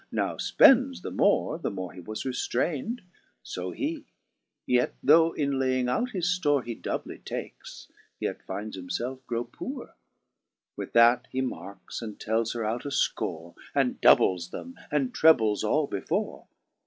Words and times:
Now 0.11 0.33
fpends 0.37 1.03
the 1.03 1.11
more, 1.11 1.59
the 1.59 1.69
more 1.69 1.93
he 1.93 1.99
was 1.99 2.23
reftrain'd; 2.23 3.01
So 3.43 3.69
he; 3.69 4.05
yet 4.65 4.95
though 5.03 5.33
in 5.33 5.59
laying 5.59 5.89
out 5.89 6.09
his 6.09 6.25
ftorc 6.25 6.63
He 6.65 6.73
doubly 6.73 7.19
takes, 7.19 7.87
yet 8.19 8.41
finds 8.41 8.75
himielf 8.75 9.19
grow 9.27 9.43
poore; 9.43 9.93
With 10.75 10.93
that 10.93 11.27
he 11.31 11.41
markes, 11.41 12.01
and 12.01 12.19
tels 12.19 12.53
her 12.53 12.65
out 12.65 12.83
a 12.83 12.89
fcore. 12.89 13.53
And 13.75 14.01
doubles 14.01 14.49
them, 14.49 14.75
and 14.89 15.13
trebles 15.13 15.63
all 15.63 15.85
before. 15.85 16.47